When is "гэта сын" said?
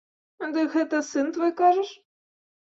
0.77-1.31